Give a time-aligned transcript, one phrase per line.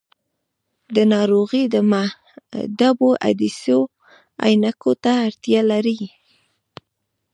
[0.95, 3.81] دا ناروغي د محدبو عدسیو
[4.45, 5.99] عینکو ته اړتیا لري.